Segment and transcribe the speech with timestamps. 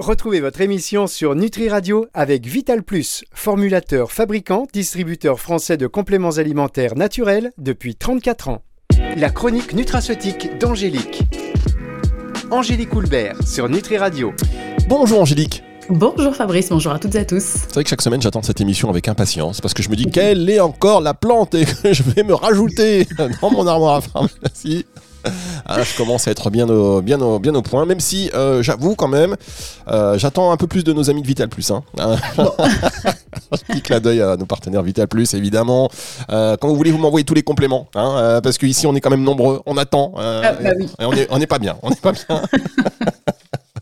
[0.00, 6.38] Retrouvez votre émission sur Nutri Radio avec Vital Plus, formulateur, fabricant, distributeur français de compléments
[6.38, 8.62] alimentaires naturels depuis 34 ans.
[9.18, 11.24] La chronique nutraceutique d'Angélique.
[12.50, 14.32] Angélique Houlbert sur Nutri Radio.
[14.88, 15.62] Bonjour Angélique.
[15.90, 17.44] Bonjour Fabrice, bonjour à toutes et à tous.
[17.44, 20.06] C'est vrai que chaque semaine j'attends cette émission avec impatience parce que je me dis
[20.06, 23.06] quelle est encore la plante et que je vais me rajouter
[23.42, 24.86] dans mon armoire à pharmacie.
[25.66, 28.62] Ah, je commence à être bien au, bien au, bien au point, même si euh,
[28.62, 29.36] j'avoue quand même,
[29.88, 31.70] euh, j'attends un peu plus de nos amis de Vital Plus.
[31.70, 31.82] Hein.
[33.50, 35.90] Petit clin d'œil à nos partenaires Vital Plus, évidemment.
[36.30, 39.10] Euh, quand vous voulez, vous m'envoyez tous les compléments, hein, parce qu'ici on est quand
[39.10, 40.12] même nombreux, on attend.
[40.16, 40.88] Ah, bah oui.
[40.98, 42.24] et on n'est pas bien, on n'est pas bien.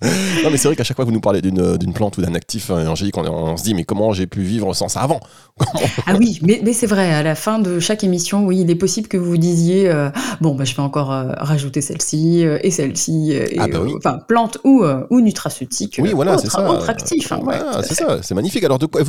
[0.44, 2.34] non, mais c'est vrai qu'à chaque fois que vous nous parlez d'une plante ou d'un
[2.34, 5.20] actif Angélique, on, on, se dit, mais comment j'ai pu vivre sans ça avant?
[6.06, 8.76] Ah oui, mais, mais c'est vrai, à la fin de chaque émission, oui, il est
[8.76, 10.08] possible que vous vous disiez, euh,
[10.40, 14.58] bon, bah, je vais encore euh, rajouter celle-ci euh, et celle-ci, ah bah enfin, plante
[14.64, 16.00] ou, ou nutraceutique.
[16.02, 16.70] Oui, voilà, c'est ça.
[16.70, 17.32] Autre actif.
[17.32, 17.40] Hein,
[17.82, 18.64] c'est ça, c'est magnifique.
[18.64, 19.02] Alors, de quoi,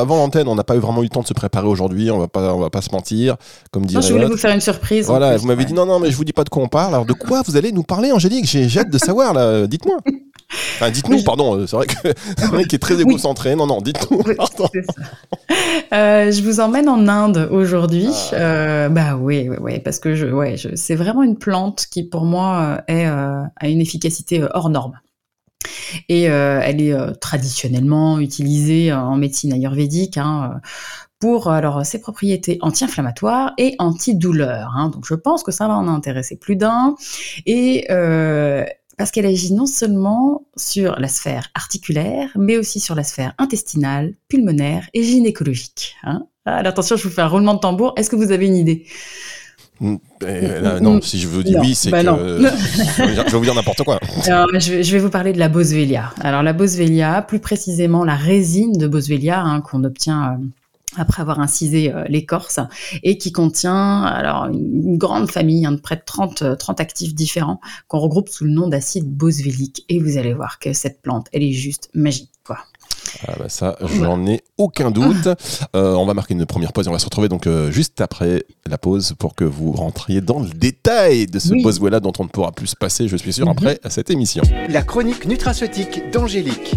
[0.00, 2.18] avant l'antenne, on n'a pas eu vraiment eu le temps de se préparer aujourd'hui, on
[2.18, 3.36] va pas, on va pas se mentir.
[3.70, 5.06] Comme dirait non, je voulais vous faire une surprise.
[5.06, 6.94] Voilà, vous m'avez dit, non, non, mais je vous dis pas de quoi on parle.
[6.94, 8.46] Alors, de quoi vous allez nous parler, Angélique?
[8.46, 9.95] J'ai hâte de savoir, là, dites-moi.
[10.76, 11.94] Enfin, dites-nous, pardon, euh, c'est vrai que
[12.38, 13.56] c'est vrai qu'il est très égocentré.
[13.56, 14.20] Non, non, dites-nous.
[15.92, 18.10] euh, je vous emmène en Inde aujourd'hui.
[18.32, 18.34] Ah.
[18.36, 22.04] Euh, bah oui, oui, oui, parce que je, ouais, je, c'est vraiment une plante qui,
[22.04, 24.98] pour moi, est, euh, a une efficacité hors norme.
[26.08, 30.16] Et elle est traditionnellement utilisée en médecine ayurvédique.
[30.16, 30.60] Hein,
[31.18, 34.74] pour alors ses propriétés anti-inflammatoires et antidouleurs.
[34.76, 34.90] Hein.
[34.90, 36.94] Donc je pense que ça va en intéresser plus d'un.
[37.46, 37.86] Et
[38.96, 44.14] parce qu'elle agit non seulement sur la sphère articulaire, mais aussi sur la sphère intestinale,
[44.28, 45.96] pulmonaire et gynécologique.
[46.02, 47.92] Hein ah, attention, je vous fais un roulement de tambour.
[47.96, 48.86] Est-ce que vous avez une idée?
[49.80, 53.54] Mm, eh, non, si je vous dis oui, c'est bah que je vais vous dire
[53.54, 54.00] n'importe quoi.
[54.24, 56.14] je, vais, vous parler de la boswellia.
[56.20, 60.46] Alors la boswellia, plus précisément la résine de boswellia hein, qu'on obtient euh,
[60.96, 62.60] après avoir incisé euh, l'écorce,
[63.02, 67.14] et qui contient alors une, grande famille, hein, de près de 30, 30 euh, actifs
[67.14, 69.84] différents, qu'on regroupe sous le nom d'acide boswellique.
[69.88, 72.30] Et vous allez voir que cette plante, elle est juste magique.
[72.44, 72.58] Quoi.
[73.26, 75.28] Ah bah ça, j'en ai aucun doute.
[75.74, 78.44] Euh, on va marquer une première pause et on va se retrouver donc juste après
[78.66, 81.62] la pause pour que vous rentriez dans le détail de ce oui.
[82.00, 83.52] dont on ne pourra plus se passer, je suis sûr, mhm.
[83.52, 84.42] après à cette émission.
[84.68, 86.76] La chronique nutraceutique d'Angélique.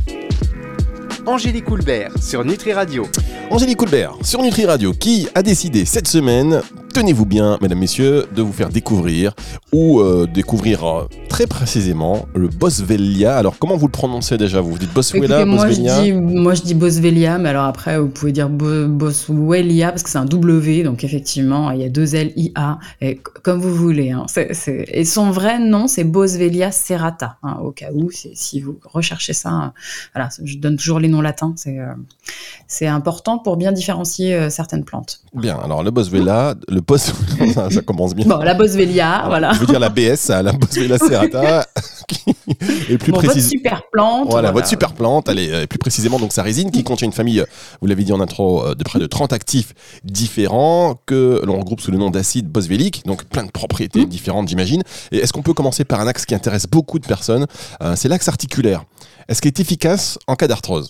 [1.26, 3.06] Angélique Coulbert sur Nutri Radio.
[3.50, 6.62] Angélique Coulbert sur Nutri Radio qui a décidé cette semaine
[6.94, 9.34] tenez-vous bien, mesdames, messieurs, de vous faire découvrir
[9.72, 13.38] ou euh, découvrir euh, très précisément le Boswellia.
[13.38, 15.98] Alors, comment vous le prononcez déjà Vous, vous dites Boswellia, moi, Boswellia?
[15.98, 20.10] je dis, moi, je dis Boswellia, mais alors après, vous pouvez dire Boswellia parce que
[20.10, 23.74] c'est un W, donc effectivement, il y a deux L, I, A, et comme vous
[23.74, 24.12] voulez.
[24.12, 24.26] Hein.
[24.68, 29.50] Et son vrai nom, c'est Boswellia serrata, hein, au cas où, si vous recherchez ça.
[29.50, 29.74] Hein.
[30.14, 31.78] voilà, je donne toujours les noms latins, c'est
[32.82, 35.22] euh, important pour bien différencier certaines plantes.
[35.34, 37.14] Bien, alors le Boswellia, le poste,
[37.54, 38.26] ça, commence bien.
[38.26, 39.54] Bon, la Boswellia, voilà.
[39.54, 41.66] Je veux dire la BS, la Boswellia serrata.
[42.90, 44.30] et plus bon, Votre super plante.
[44.30, 45.30] Voilà, votre super plante.
[45.30, 47.44] Elle est euh, plus précisément donc sa résine qui contient une famille,
[47.82, 49.74] vous l'avez dit en intro, euh, de près de 30 actifs
[50.04, 53.04] différents que l'on regroupe sous le nom d'acide boswellique.
[53.06, 54.10] Donc plein de propriétés mmh.
[54.10, 54.84] différentes, j'imagine.
[55.12, 57.46] Et est-ce qu'on peut commencer par un axe qui intéresse beaucoup de personnes
[57.82, 58.84] euh, C'est l'axe articulaire.
[59.28, 60.90] Est-ce qu'il est efficace en cas d'arthrose?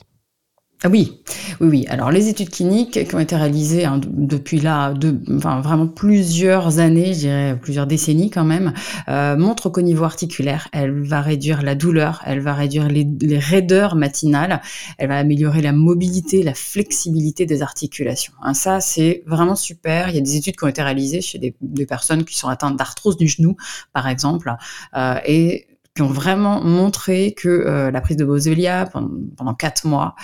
[0.87, 1.21] Oui,
[1.59, 1.85] oui, oui.
[1.89, 6.79] Alors les études cliniques qui ont été réalisées hein, depuis là, de, enfin, vraiment plusieurs
[6.79, 8.73] années, je dirais plusieurs décennies quand même,
[9.09, 13.05] euh, montrent qu'au niveau articulaire, elle va réduire la douleur, elle va réduire les,
[13.39, 14.61] raideurs matinales,
[14.97, 18.33] elle va améliorer la mobilité, la flexibilité des articulations.
[18.41, 20.07] Hein, ça, c'est vraiment super.
[20.07, 22.47] Il y a des études qui ont été réalisées chez des, des personnes qui sont
[22.47, 23.57] atteintes d'arthrose du genou,
[23.91, 24.55] par exemple,
[24.95, 30.15] euh, et qui ont vraiment montré que euh, la prise de Boswellia pendant, quatre mois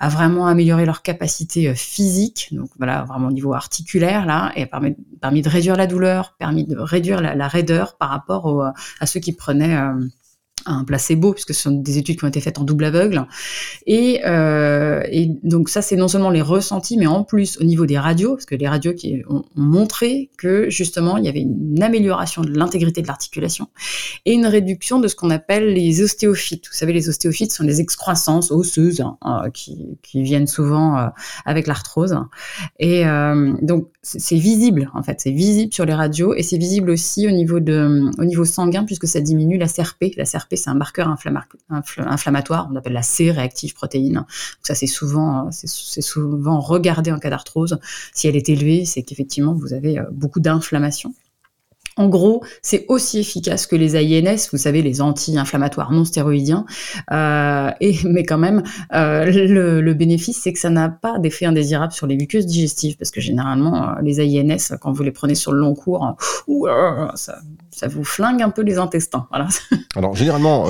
[0.00, 4.62] a vraiment amélioré leur capacité euh, physique, donc voilà, vraiment au niveau articulaire là, et
[4.62, 9.06] a permis, permis de réduire la douleur, permis de réduire la, raideur par rapport à
[9.06, 9.92] ceux qui prenaient euh,
[10.66, 13.26] un placebo, puisque ce sont des études qui ont été faites en double aveugle.
[13.86, 17.86] Et, euh, et donc ça, c'est non seulement les ressentis, mais en plus au niveau
[17.86, 21.82] des radios, parce que les radios qui ont, montré que justement il y avait une
[21.82, 23.68] amélioration de l'intégrité de l'articulation
[24.24, 26.66] et une réduction de ce qu'on appelle les ostéophytes.
[26.68, 31.08] Vous savez, les ostéophytes sont les excroissances osseuses hein, euh, qui, viennent souvent euh,
[31.44, 32.16] avec l'arthrose.
[32.78, 33.04] Et
[33.62, 37.30] donc c'est visible en fait, c'est visible sur les radios et c'est visible aussi au
[37.30, 40.14] niveau de, au niveau sanguin puisque ça diminue la CRP.
[40.16, 41.08] La CRP c'est un marqueur
[41.68, 44.24] inflammatoire, on appelle la C-réactive protéine.
[44.62, 47.78] Ça, c'est souvent, c'est souvent regardé en cas d'arthrose.
[48.14, 51.14] Si elle est élevée, c'est qu'effectivement, vous avez euh, beaucoup d'inflammation.
[51.96, 56.64] En gros, c'est aussi efficace que les AINS, vous savez, les anti-inflammatoires non stéroïdiens,
[57.10, 58.62] euh, et, mais quand même,
[58.94, 59.26] euh,
[59.82, 63.20] le, bénéfice, c'est que ça n'a pas d'effet indésirable sur les muqueuses digestives, parce que
[63.20, 66.16] généralement, euh, les AINS, quand vous les prenez sur le long cours,
[67.14, 67.38] ça,
[67.70, 69.26] ça, vous flingue un peu les intestins.
[69.30, 69.48] Voilà.
[69.96, 70.66] Alors, généralement,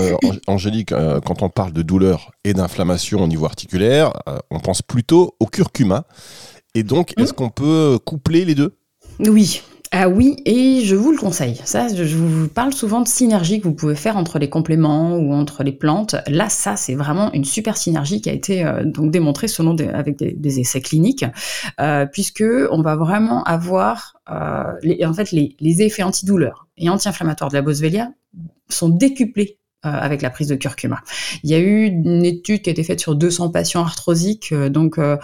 [0.48, 0.92] Angélique,
[1.24, 4.12] quand on parle de douleur et d'inflammation au niveau articulaire,
[4.50, 6.04] on pense plutôt au curcuma.
[6.74, 7.36] Et donc, est-ce mmh.
[7.36, 8.76] qu'on peut coupler les deux?
[9.20, 9.62] Oui,
[9.94, 11.60] ah oui, et je vous le conseille.
[11.66, 15.34] Ça, je vous parle souvent de synergie que vous pouvez faire entre les compléments ou
[15.34, 16.16] entre les plantes.
[16.28, 20.16] Là, ça, c'est vraiment une super synergie qui a été euh, donc démontrée selon avec
[20.16, 21.26] des, essais cliniques,
[21.78, 26.88] euh, puisque on va vraiment avoir euh, les, en fait les, les effets antidouleurs et
[26.88, 28.12] anti-inflammatoires de la boswellia
[28.70, 31.02] sont décuplés avec la prise de curcuma.
[31.43, 34.69] Il y a eu une étude qui a été faite sur 200 patients arthrosiques, euh,
[34.69, 35.17] donc euh,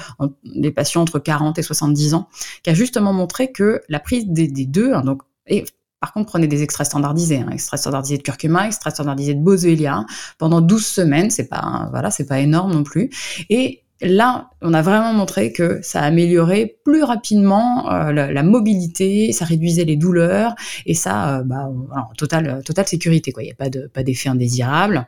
[0.45, 2.29] des patients entre 40 et 70 ans,
[2.63, 5.65] qui a justement montré que la prise des, deux, hein, donc et
[6.01, 10.07] par contre, prenez des extraits standardisés, hein, extraits standardisés de curcuma, extraits standardisés de boswellia,
[10.39, 13.11] pendant 12 semaines, c'est pas, voilà, c'est pas énorme non plus.
[13.51, 19.45] Et là, on a vraiment montré que ça améliorait plus rapidement euh, la, mobilité, ça
[19.45, 20.55] réduisait les douleurs
[20.87, 21.69] et ça, euh, bah,
[22.17, 23.33] totale, totale sécurité.
[23.39, 25.07] Il n'y a pas de pas d'effet indésirable.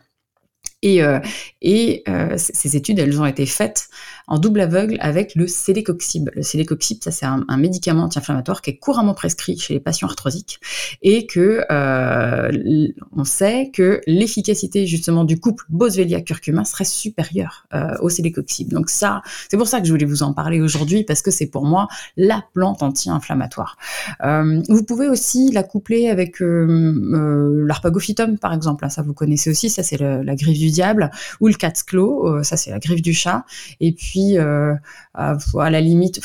[0.82, 1.20] Et, euh,
[1.60, 3.88] et euh, ces études, elles ont été faites
[4.30, 6.30] en double aveugle avec le célécoxib.
[6.34, 10.60] Le célécoxib, ça c'est un, médicament anti-inflammatoire qui est couramment prescrit chez les patients arthrosiques
[11.02, 18.08] et que euh, on sait que l'efficacité justement du couple Boswellia-curcuma serait supérieure euh, au
[18.08, 18.72] célécoxib.
[18.72, 21.48] Donc ça, c'est pour ça que je voulais vous en parler aujourd'hui parce que c'est
[21.48, 23.76] pour moi la plante anti-inflammatoire.
[24.24, 28.86] Euh, vous pouvez aussi la coupler avec l'arpagophytum par exemple.
[28.88, 31.10] Ça vous connaissez aussi, ça c'est la griffe du diable,
[31.40, 33.44] ou le cat's claw, ça c'est la griffe du chat.
[33.80, 34.74] Et puis, euh,
[35.14, 36.20] à, la limite,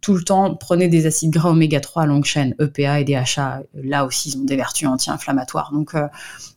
[0.00, 3.62] tout le temps, prenez des acides gras oméga 3 à longue chaîne, EPA et DHA.
[3.74, 5.72] Là aussi, ils ont des vertus anti-inflammatoires.
[5.72, 6.06] Donc, euh,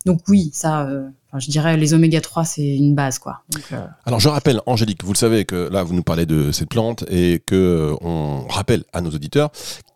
[0.06, 0.88] donc oui, ça
[1.37, 3.41] je dirais les oméga 3, c'est une base, quoi.
[3.71, 6.69] Euh, Alors, je rappelle, Angélique, vous le savez que là, vous nous parlez de cette
[6.69, 9.51] plante et que euh, on rappelle à nos auditeurs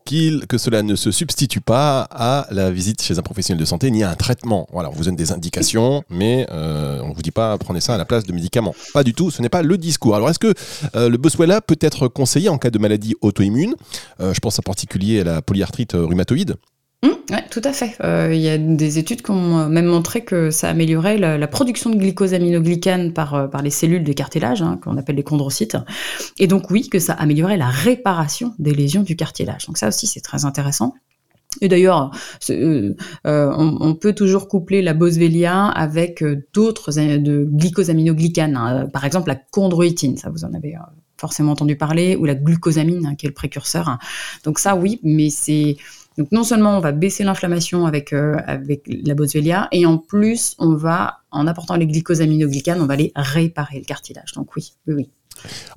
[0.06, 3.89] qu'il que cela ne se substitue pas à la visite chez un professionnel de santé
[3.89, 4.68] ni à un traitement.
[4.74, 7.95] Voilà, on vous donne des indications, mais euh, on ne vous dit pas prenez ça
[7.95, 8.75] à la place de médicaments.
[8.94, 10.18] Pas du tout, ce n'est pas le discours.
[10.18, 10.53] Alors, est-ce que
[10.94, 13.75] le Boswellia peut être conseillé en cas de maladie auto-immune?
[14.19, 16.57] Je pense en particulier à la polyarthrite rhumatoïde.
[17.03, 17.97] Mmh, oui, tout à fait.
[18.01, 21.89] Euh, il y a des études qui ont même montré que ça améliorait la, production
[21.89, 25.77] de glycosaminoglycane par, euh, par les cellules des cartilages, hein, qu'on appelle les chondrocytes.
[26.39, 29.67] Et donc oui, que ça améliorait la réparation des lésions du cartilage.
[29.67, 30.94] Donc ça aussi, c'est très intéressant.
[31.61, 32.11] Et d'ailleurs,
[32.50, 32.95] euh,
[33.25, 36.23] on, peut toujours coupler la boswellia avec
[36.53, 38.88] d'autres de glycosaminoglycanes, hein.
[38.91, 40.75] par exemple la chondroïtine, ça vous en avez
[41.17, 43.97] forcément entendu parler, ou la glucosamine, hein, qui est le précurseur.
[44.44, 45.77] Donc ça, oui, mais c'est
[46.18, 50.56] donc non seulement on va baisser l'inflammation avec, euh, avec la boswellia, et en plus
[50.60, 54.33] on va, en apportant les glycosaminoglycanes, on va aller réparer le cartilage.
[54.33, 55.10] Donc oui, oui, oui.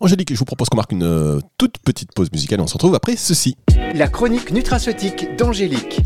[0.00, 2.74] Angélique, je vous propose qu'on marque une euh, toute petite pause musicale et on se
[2.74, 3.56] retrouve après ceci.
[3.94, 6.00] La chronique nutraceutique d'Angélique.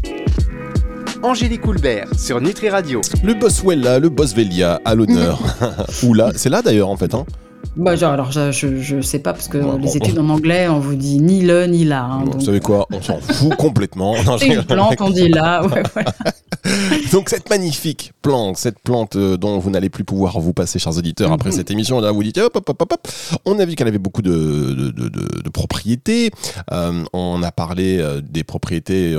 [1.22, 3.02] Angélique Houlbert sur Nutri Radio.
[3.22, 5.38] Le Boswella, le Boswellia à l'honneur.
[6.02, 7.12] Oula, c'est là d'ailleurs en fait.
[7.12, 7.26] Hein.
[7.76, 10.96] Bah, genre, alors, je, je, sais pas, parce que les études en anglais, on vous
[10.96, 12.04] dit ni le ni là.
[12.04, 14.16] Hein, vous savez quoi On s'en fout complètement.
[14.38, 15.62] C'est une plante, on dit là.
[17.12, 20.96] donc, cette magnifique plante, cette plante euh, dont vous n'allez plus pouvoir vous passer, chers
[20.96, 23.08] auditeurs, après cette émission, là, vous dites hop, hop, hop, hop,
[23.44, 26.32] On a vu qu'elle avait beaucoup de, de, de, de propriétés.
[26.72, 29.16] Euh, on a parlé euh, des propriétés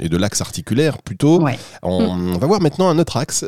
[0.00, 1.44] et de l'axe articulaire plutôt.
[1.82, 2.34] On, mm.
[2.34, 3.44] on, va voir maintenant un autre axe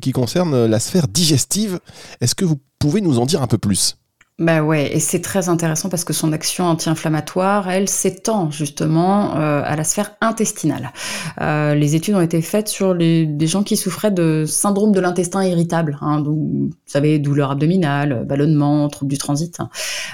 [0.00, 1.80] qui concerne la sphère digestive.
[2.22, 3.96] Est-ce que vous pouvez nous en dire un peu plus?
[4.40, 9.60] Bah ouais, et c'est très intéressant parce que son action anti-inflammatoire, elle s'étend justement euh,
[9.62, 10.94] à la sphère intestinale.
[11.42, 15.44] Euh, les études ont été faites sur des gens qui souffraient de syndrome de l'intestin
[15.44, 19.58] irritable, hein, vous savez, douleur abdominale, ballonnement, trouble du transit.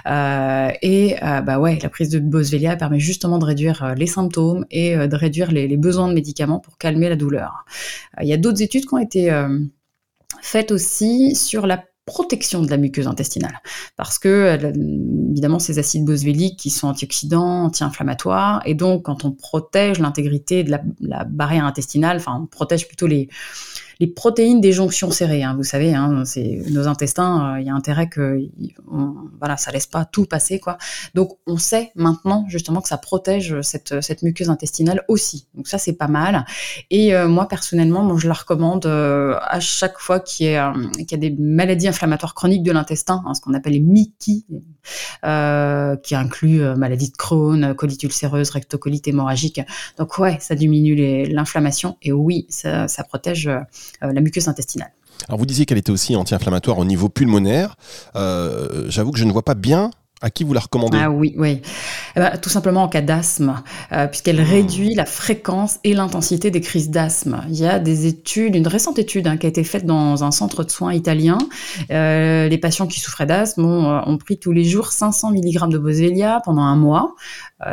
[0.09, 4.97] Euh, et bah ouais, la prise de Boswellia permet justement de réduire les symptômes et
[4.97, 7.65] de réduire les, besoins de médicaments pour calmer la douleur.
[8.21, 9.31] Il y a d'autres études qui ont été
[10.43, 13.61] faites aussi sur la protection de la muqueuse intestinale.
[13.97, 14.73] Parce que, euh,
[15.33, 20.71] évidemment, ces acides boswelliques qui sont antioxydants, anti-inflammatoires, et donc quand on protège l'intégrité de
[21.01, 23.29] la, barrière intestinale, enfin, on protège plutôt les,
[24.01, 25.43] les protéines des jonctions serrées.
[25.43, 25.55] Hein.
[25.57, 28.41] vous savez, hein, c'est nos intestins, il y a intérêt que
[29.39, 30.79] voilà, ça laisse pas tout passer quoi.
[31.15, 35.47] Donc on sait maintenant justement que ça protège cette, muqueuse intestinale aussi.
[35.55, 36.45] Donc ça c'est pas mal.
[36.91, 40.73] Et moi personnellement, je la recommande à chaque fois qu'il y, a,
[41.17, 44.47] des maladies inflammatoires chroniques de l'intestin, hein, ce qu'on appelle les MICI,
[46.03, 49.61] qui inclut maladie de Crohn, colite ulcéreuse, rectocolite hémorragique.
[49.99, 53.61] Donc ouais, ça diminue l'inflammation et oui, ça, protège euh,
[54.01, 54.93] la muqueuse intestinale.
[55.29, 57.77] Alors vous disiez qu'elle était aussi anti-inflammatoire au niveau pulmonaire.
[58.15, 59.91] Euh, j'avoue que je ne vois pas bien
[60.23, 61.61] à qui vous la recommandez Ah oui, oui.
[62.17, 64.49] Eh ben, tout simplement en cas d'asthme, euh, puisqu'elle hmm.
[64.49, 67.45] réduit la fréquence et l'intensité des crises d'asthme.
[67.49, 70.31] Il y a des études, une récente étude hein, qui a été faite dans un
[70.31, 71.37] centre de soins italien.
[71.91, 75.69] Euh, les patients qui souffraient d'asthme ont, euh, ont, pris tous les jours 500 mg
[75.69, 77.15] de Boswellia pendant un mois.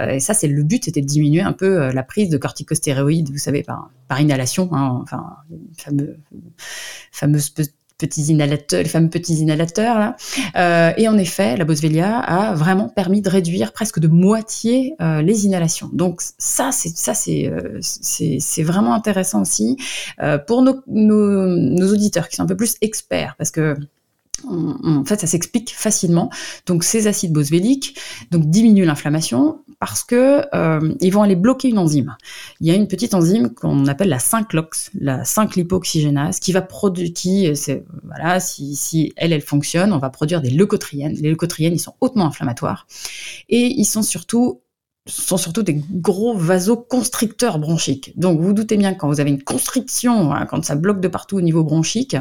[0.10, 3.38] et ça, c'est le but, c'était de diminuer un peu la prise de corticostéroïdes, vous
[3.38, 5.38] savez, par, par inhalation, hein, enfin,
[5.78, 6.18] fameux,
[7.12, 7.54] fameuse
[7.98, 10.16] petits inhalateurs, les fameux petits inhalateurs là.
[10.56, 15.22] Euh, et en effet, la Boswellia a vraiment permis de réduire presque de moitié euh,
[15.22, 15.90] les inhalations.
[15.94, 19.78] Donc ça, c'est ça, c'est euh, c'est vraiment intéressant aussi
[20.48, 23.76] pour nos, nos, nos auditeurs qui sont un peu plus experts, parce que
[24.46, 26.30] en fait, ça s'explique facilement.
[26.66, 27.98] Donc, ces acides boswelliques
[28.32, 32.16] donc diminuent l'inflammation parce que euh, ils vont aller bloquer une enzyme.
[32.60, 37.12] Il y a une petite enzyme qu'on appelle la 5-LOX, la 5-lipoxygénase, qui va produire,
[37.14, 37.52] qui,
[38.04, 41.14] voilà, si, si elle, elle fonctionne, on va produire des leucotriènes.
[41.14, 42.88] Les leucotriènes, ils sont hautement inflammatoires
[43.50, 44.62] et ils sont surtout
[45.06, 48.14] sont surtout des gros vasoconstricteurs bronchiques.
[48.18, 51.38] Donc vous, doutez bien quand vous avez une constriction, hein, quand ça bloque de partout
[51.38, 52.16] au niveau bronchique,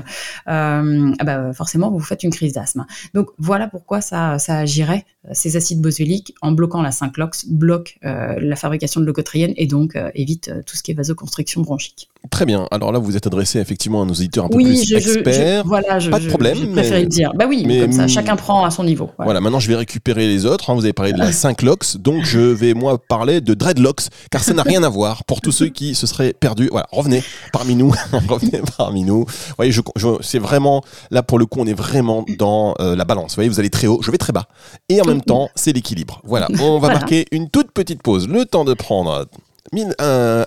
[0.48, 2.84] euh, ah bah forcément vous faites une crise d'asthme.
[3.14, 7.98] Donc voilà pourquoi ça, ça agirait euh, ces acides boswelliques en bloquant la 5-LOX, bloque
[8.04, 12.08] euh, la fabrication de leucotriène et donc euh, évite tout ce qui est vasoconstriction bronchique.
[12.30, 12.66] Très bien.
[12.72, 15.64] Alors là vous êtes adressé effectivement à nos éditeurs un peu plus experts.
[15.64, 16.58] voilà, pas de problème.
[16.58, 17.32] Je préférais le dire.
[17.36, 19.10] Bah oui, mais, comme ça chacun prend à son niveau.
[19.18, 19.40] Voilà.
[19.40, 20.70] maintenant je vais récupérer les autres.
[20.70, 20.74] Hein.
[20.74, 24.54] Vous avez parlé de la 5-LOX, donc je vais moi parler de dreadlocks, car ça
[24.54, 26.68] n'a rien à voir pour tous ceux qui se seraient perdus.
[26.70, 27.92] Voilà, revenez parmi nous,
[28.28, 29.24] revenez parmi nous.
[29.24, 29.80] Vous voyez, je,
[30.20, 33.32] c'est vraiment là pour le coup, on est vraiment dans euh, la balance.
[33.32, 34.46] Vous voyez, vous allez très haut, je vais très bas,
[34.88, 36.20] et en même temps, c'est l'équilibre.
[36.24, 39.26] Voilà, on va marquer une toute petite pause, le temps de prendre
[39.72, 40.44] 1000, euh,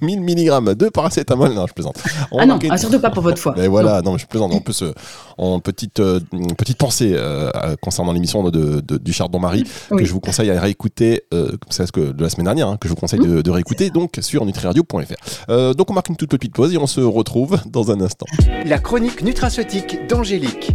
[0.00, 1.52] 1000 mg de paracétamol.
[1.52, 1.96] Non, je plaisante.
[2.38, 3.54] ah non, ah, surtout pas pour votre foie.
[3.56, 4.52] Mais voilà, non, je plaisante.
[4.52, 4.92] En plus, euh,
[5.38, 6.20] en petite, euh,
[6.56, 7.50] petite pensée euh,
[7.80, 11.22] concernant l'émission de, de, du Chardon Marie, que je vous conseille à réécouter,
[11.70, 13.90] c'est ce que de la semaine dernière, hein, que je vous conseille de, de réécouter,
[13.90, 15.74] donc sur nutriradio.fr.
[15.74, 18.26] donc on marque une toute petite pause et on se retrouve dans un instant.
[18.64, 20.72] La chronique nutraceutique d'Angélique.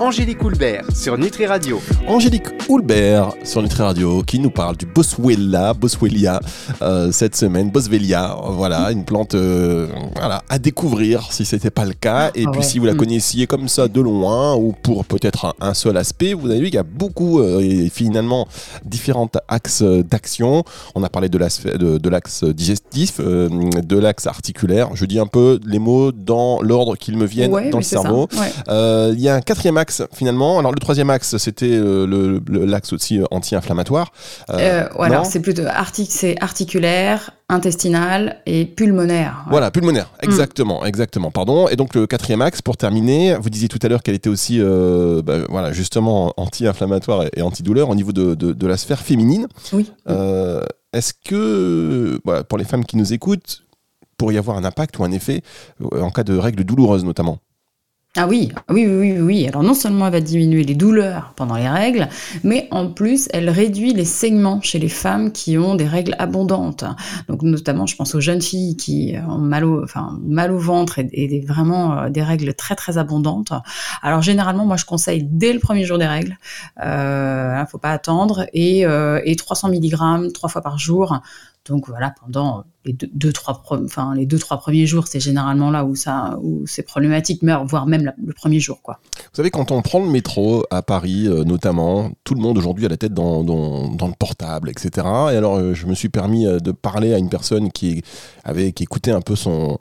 [0.00, 1.80] Angélique Houlbert sur Nutri Radio.
[2.08, 6.40] Angélique Houlbert sur Nutri Radio qui nous parle du Boswellia, Boswellia
[6.82, 9.86] euh, cette semaine, Boswellia, voilà, une plante euh,
[10.16, 12.32] voilà, à découvrir si ce n'était pas le cas.
[12.34, 12.96] Et ah puis si vous la mm.
[12.96, 16.74] connaissiez comme ça de loin ou pour peut-être un, seul aspect, vous avez vu qu'il
[16.74, 18.48] y a beaucoup euh, et finalement
[18.84, 20.64] différents axes d'action.
[20.96, 24.90] On a parlé de l'axe de, digestif, de l'axe articulaire.
[24.94, 28.28] Je dis un peu les mots dans l'ordre qu'ils me viennent dans le cerveau.
[28.68, 30.58] Il y a un quatrième axe finalement.
[30.58, 34.12] Alors le troisième axe, c'était euh, l'axe aussi euh, anti-inflammatoire.
[34.50, 35.62] Euh, voilà, c'est plutôt
[36.08, 39.44] c'est articulaire, intestinal et pulmonaire.
[39.50, 40.24] Voilà, pulmonaire, mm.
[40.24, 41.30] exactement, exactement.
[41.30, 41.68] Pardon.
[41.68, 44.60] Et donc le quatrième axe, pour terminer, vous disiez tout à l'heure qu'elle était aussi,
[44.60, 49.46] bah, voilà, justement anti-inflammatoire et antidouleur au niveau de, la sphère féminine.
[49.72, 49.90] Oui.
[50.92, 53.62] Est-ce que, pour les femmes qui nous écoutent,
[54.16, 55.42] pour y avoir un impact ou un effet
[55.92, 57.38] en cas de règles douloureuses notamment?
[58.16, 59.48] Ah oui, oui, oui, oui.
[59.48, 62.08] Alors non seulement elle va diminuer les douleurs pendant les règles,
[62.44, 66.84] mais en plus elle réduit les saignements chez les femmes qui ont des règles abondantes.
[67.28, 71.00] Donc notamment, je pense aux jeunes filles qui ont mal au, enfin, mal au ventre
[71.00, 73.52] et, vraiment euh, des règles très très abondantes.
[74.00, 76.38] Alors généralement, moi je conseille dès le premier jour des règles,
[76.84, 81.20] euh, hein, faut pas attendre, et, euh, et 300 mg trois fois par jour.
[81.66, 85.84] Donc voilà, pendant les deux, trois, enfin les deux trois premiers jours, c'est généralement là
[85.84, 89.00] où ça, où c'est problématique, voire même le premier jour, quoi.
[89.16, 92.84] Vous savez, quand on prend le métro à Paris, euh, notamment, tout le monde aujourd'hui
[92.84, 94.90] a la tête dans, le portable, etc.
[95.32, 98.02] Et alors, euh, je me suis permis euh, de parler à une personne qui
[98.44, 99.78] avait qui écoutait un peu son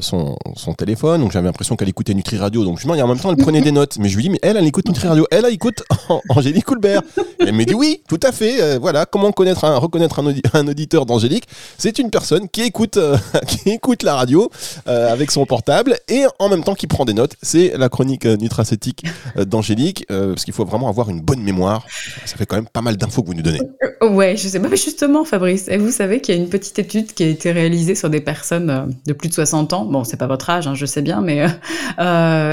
[0.00, 0.36] son,
[0.76, 3.60] téléphone, donc j'avais l'impression qu'elle écoutait Nutri Radio, donc je en même temps, elle prenait
[3.60, 5.82] des notes, mais je lui dis, mais elle, elle écoute Nutri Radio, elle, elle écoute
[6.28, 7.02] Angélique Coulbert.
[7.38, 8.78] elle me dit oui, tout à fait.
[8.78, 11.44] voilà, comment reconnaître un, un auditeur d'Angélique,
[11.76, 12.98] c'est une personne qui écoute,
[13.46, 14.50] qui écoute la radio
[14.86, 17.34] avec son portable et en même temps qui prend des notes.
[17.42, 19.04] C'est la chronique nutracétique
[19.36, 21.84] d'Angélique, parce qu'il faut vraiment avoir une bonne mémoire.
[22.24, 23.60] Ça fait quand même pas mal d'infos que vous nous donnez.
[24.00, 27.24] Ouais, je sais pas, justement, Fabrice, vous savez qu'il y a une petite étude qui
[27.24, 29.84] a été réalisée sur des personnes de plus de 60 ans.
[29.84, 31.46] Bon, c'est pas votre âge, hein, je sais bien, mais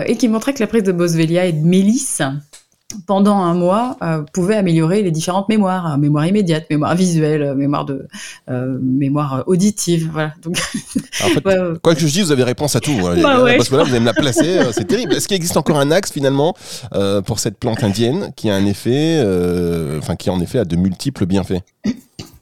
[0.07, 2.21] et qui montrait que la prise de Boswellia et de Mélisse
[3.07, 7.55] pendant un mois, euh, pouvait améliorer les différentes mémoires, hein, mémoire immédiate, mémoire visuelle, euh,
[7.55, 8.07] mémoire de
[8.49, 10.33] euh, mémoire auditive, voilà.
[10.41, 10.57] Donc,
[11.23, 11.43] en fait,
[11.81, 12.91] quoi que je dise, vous avez réponse à tout.
[12.91, 13.15] Hein.
[13.23, 15.13] Bah parce que là, vous allez me la placer, c'est terrible.
[15.13, 16.55] Est-ce qu'il existe encore un axe finalement
[17.25, 19.19] pour cette plante indienne qui a un effet,
[19.97, 21.61] enfin qui en effet a de multiples bienfaits?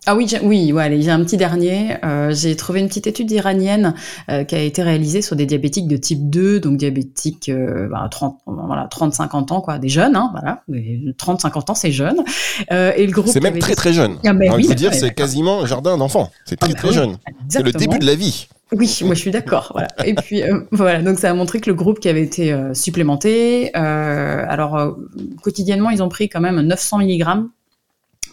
[0.07, 1.97] Ah oui, oui, ouais, allez, j'ai un petit dernier.
[2.03, 3.93] Euh, j'ai trouvé une petite étude iranienne
[4.29, 8.07] euh, qui a été réalisée sur des diabétiques de type 2, donc diabétiques euh, bah,
[8.09, 12.23] 30, voilà, 30-50 ans, quoi, des jeunes, hein, voilà, 30-50 ans, c'est jeune.
[12.71, 13.27] Euh, et le groupe.
[13.27, 14.17] C'est même très très jeune.
[14.25, 16.31] Ah, ben oui, dire, c'est quasiment un jardin d'enfants.
[16.45, 17.17] C'est très ah, très jeune.
[17.47, 18.47] C'est le début de la vie.
[18.73, 19.69] Oui, moi je suis d'accord.
[19.73, 19.89] Voilà.
[20.05, 22.73] Et puis euh, voilà, donc ça a montré que le groupe qui avait été euh,
[22.73, 24.97] supplémenté, euh, alors
[25.41, 27.49] quotidiennement ils ont pris quand même 900 mg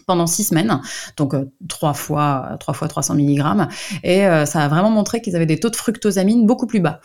[0.09, 0.81] pendant six semaines,
[1.17, 3.67] donc euh, trois fois trois fois 300 mg,
[4.03, 6.99] et euh, ça a vraiment montré qu'ils avaient des taux de fructosamine beaucoup plus bas.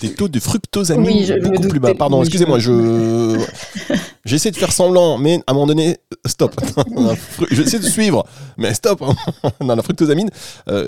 [0.00, 1.92] Des taux de fructosamine beaucoup plus bas.
[1.94, 2.70] Pardon, excusez-moi, je
[4.30, 6.54] j'essaie de faire semblant, mais à un moment donné, stop.
[7.50, 8.24] J'essaie de suivre,
[8.56, 9.02] mais stop.
[9.60, 10.30] Dans la fructosamine,
[10.68, 10.86] euh,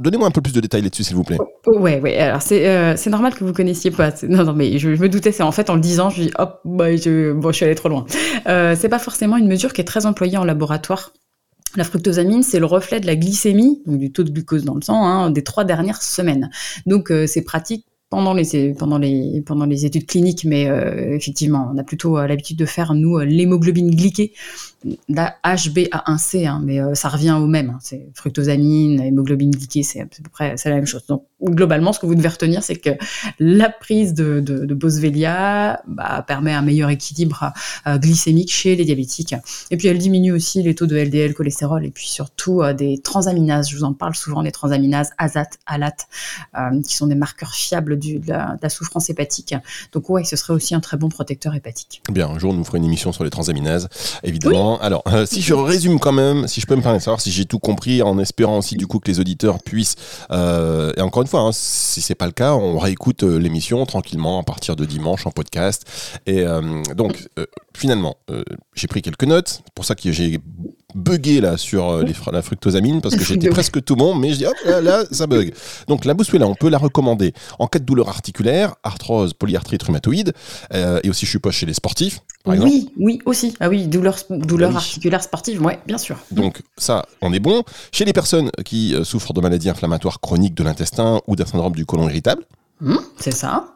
[0.00, 1.38] donnez-moi un peu plus de détails là-dessus, s'il vous plaît.
[1.66, 2.16] Oh, ouais, ouais.
[2.16, 4.12] Alors c'est euh, c'est normal que vous connaissiez pas.
[4.22, 5.32] Non, non, mais je, me doutais.
[5.32, 8.06] C'est en fait en le disant, je dis hop, bah, je suis allé trop loin.
[8.46, 11.12] Euh, c'est pas forcément une mesure qui est très employée en laboratoire.
[11.76, 14.80] La fructosamine, c'est le reflet de la glycémie, donc du taux de glucose dans le
[14.80, 16.50] sang, hein, des trois dernières semaines.
[16.86, 21.70] Donc euh, c'est pratique pendant les pendant les pendant les études cliniques, mais euh, effectivement,
[21.72, 24.32] on a plutôt euh, l'habitude de faire nous l'hémoglobine glyquée
[25.08, 27.70] la HbA1c, hein, mais euh, ça revient au même.
[27.70, 27.78] Hein.
[27.80, 31.04] c'est fructosamine, hémoglobine glyquée, c'est à peu près c'est la même chose.
[31.42, 32.90] Globalement, ce que vous devez retenir, c'est que
[33.38, 37.52] la prise de, de, de Boswellia bah, permet un meilleur équilibre
[37.86, 39.34] euh, glycémique chez les diabétiques.
[39.70, 42.98] Et puis elle diminue aussi les taux de LDL, cholestérol, et puis surtout euh, des
[42.98, 43.70] transaminases.
[43.70, 45.96] Je vous en parle souvent des transaminases ASAT, ALAT,
[46.86, 49.54] qui sont des marqueurs fiables du, de, la, souffrance hépatique.
[49.92, 52.02] Donc ouais, ce serait aussi un très bon protecteur hépatique.
[52.10, 53.88] Bien, un jour, nous ferons une émission sur les transaminases,
[54.22, 54.80] évidemment.
[54.80, 57.30] Alors, euh, si je résume quand même, si je peux me permettre de savoir si
[57.30, 59.96] j'ai tout compris, en espérant aussi du coup que les auditeurs puissent,
[60.30, 63.84] euh, et encore une fois, hein, si c'est pas le cas, on réécoute euh, l'émission
[63.86, 65.84] tranquillement à partir de dimanche en podcast.
[66.26, 66.44] Et
[66.94, 67.28] donc,
[67.76, 68.16] finalement,
[68.74, 69.62] j'ai pris quelques notes.
[69.64, 70.40] C'est pour ça que j'ai
[70.94, 74.46] bugué là sur euh, la fructosamine parce que j'étais presque tout bon, mais je dis
[74.46, 75.52] hop là, ça bug.
[75.86, 80.32] Donc la là on peut la recommander en cas de douleur articulaire, arthrose, polyarthrite rhumatoïde,
[80.74, 82.20] euh, et aussi je suppose chez les sportifs.
[82.44, 83.54] Par oui, oui aussi.
[83.60, 86.16] Ah oui, douleur, douleur articulaire sportive, ouais, bien sûr.
[86.30, 87.62] Donc ça, on est bon.
[87.92, 91.74] Chez les personnes qui euh, souffrent de maladies inflammatoires chroniques de l'intestin ou d'un syndrome
[91.74, 92.44] du côlon irritable.
[92.80, 93.74] Mmh, c'est ça.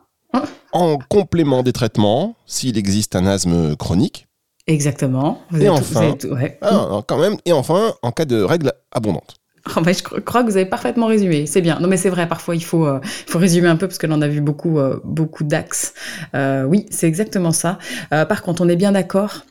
[0.73, 4.27] En complément des traitements, s'il existe un asthme chronique,
[4.67, 5.43] Exactement.
[5.59, 6.15] et enfin,
[6.61, 9.37] ah, quand même, et enfin, en cas de règles abondantes.
[9.77, 11.47] Oh, je crois que vous avez parfaitement résumé.
[11.47, 11.79] C'est bien.
[11.81, 12.27] Non, mais c'est vrai.
[12.29, 14.79] Parfois, il faut, euh, il faut résumer un peu parce que l'on a vu beaucoup,
[14.79, 15.95] euh, beaucoup d'axes.
[16.35, 17.79] Euh, oui, c'est exactement ça.
[18.11, 19.45] par contre, on est bien d'accord.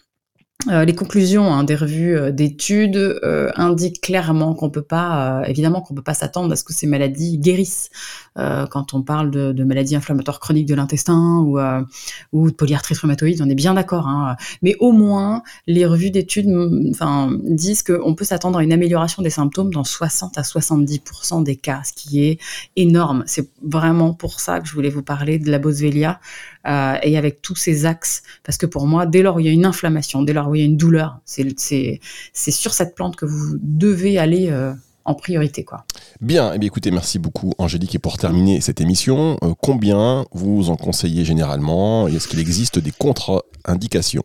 [0.70, 5.82] Euh, les conclusions hein, des revues euh, d'études euh, indiquent clairement qu'on peut pas, évidemment
[5.82, 7.90] qu'on peut pas s'attendre à ce que ces maladies guérissent.
[8.36, 11.60] quand on parle de, de maladies inflammatoires chroniques de l'intestin ou,
[12.32, 14.08] ou de polyarthrite rhumatoïde, on est bien d'accord.
[14.08, 14.36] Hein.
[14.62, 16.48] Mais au moins, les revues d'études,
[16.92, 21.56] enfin, disent qu'on peut s'attendre à une amélioration des symptômes dans 60 à 70% des
[21.56, 22.40] cas, ce qui est
[22.76, 23.24] énorme.
[23.26, 26.20] C'est vraiment pour ça que je voulais vous parler de la boswellia
[26.66, 29.52] et avec tous ces axes, parce que pour moi, dès lors où il y a
[29.52, 32.00] une inflammation, dès lors où il y a une douleur, c'est
[32.34, 34.74] sur cette plante que vous devez aller euh,
[35.06, 35.64] en priorité.
[35.64, 35.86] Quoi.
[36.22, 37.96] Bien, eh bien, écoutez, merci beaucoup Angélique.
[37.96, 42.08] Et pour terminer cette émission, euh, combien vous en conseillez généralement?
[42.08, 44.24] Est-ce qu'il existe des contre-indications?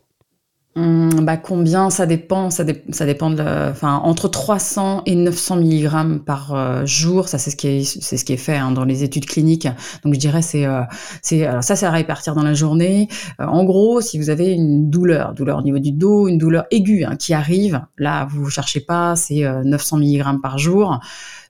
[0.77, 1.89] Hum, bah combien?
[1.89, 7.29] Ça dépend ça, dépend de enfin entre 300 et 900 mg par euh, jour.
[7.29, 9.67] Ça c'est ce qui est c'est ce qui est fait hein, dans les études cliniques.
[10.05, 10.83] Donc je dirais c'est euh,
[11.23, 13.09] c'est alors ça c'est à répartir dans la journée.
[13.41, 16.67] Euh, en gros si vous avez une douleur douleur au niveau du dos une douleur
[16.71, 21.01] aiguë hein, qui arrive là vous cherchez pas c'est 900 mg par jour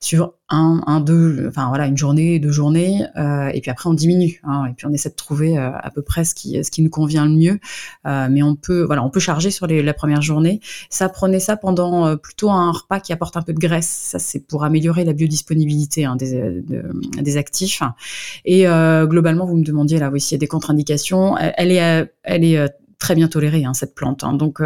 [0.01, 3.95] sur un, un, deux, enfin voilà, une journée, deux journées, euh, et puis après on
[3.95, 6.71] diminue, hein, et puis on essaie de trouver euh, à peu près ce qui, ce
[6.71, 7.59] qui nous convient le mieux.
[8.07, 10.61] Euh, mais on peut, voilà, on peut charger sur les, la première journée.
[10.89, 13.89] Ça prenez ça pendant euh, plutôt un repas qui apporte un peu de graisse.
[13.89, 16.63] Ça c'est pour améliorer la biodisponibilité hein, des,
[17.21, 17.83] des actifs.
[18.45, 21.37] Et euh, globalement, vous me demandiez là, oui, s'il y a des contre-indications.
[21.37, 24.25] Elle, est, elle est très bien tolérée hein, cette plante.
[24.25, 24.61] Hein, donc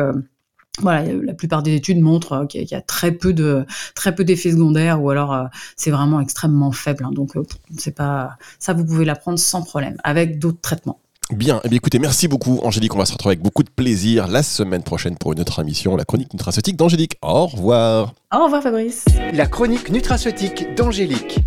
[0.79, 4.25] voilà, la plupart des études montrent euh, qu'il y a très peu de très peu
[4.25, 5.45] d'effets secondaires ou alors euh,
[5.77, 7.05] c'est vraiment extrêmement faible.
[7.05, 7.11] Hein.
[7.13, 7.33] donc
[7.77, 11.01] c'est pas ça, vous pouvez l'apprendre sans problème avec d'autres traitements.
[11.33, 14.27] Bien, eh bien écoutez, merci beaucoup Angélique, on va se retrouver avec beaucoup de plaisir
[14.27, 17.17] la semaine prochaine pour une autre émission, la chronique nutraceutique d'Angélique.
[17.23, 18.15] Au revoir.
[18.35, 19.05] Au revoir Fabrice.
[19.33, 21.39] La chronique nutraceutique d'Angélique.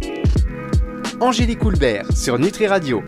[1.20, 3.02] Angélique Houlbert sur Nutri Radio.